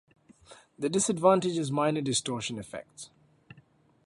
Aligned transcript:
The 0.79 0.89
disadvantage 0.89 1.59
is 1.59 1.71
minor 1.71 2.01
distortion 2.01 2.57
effects. 2.57 3.11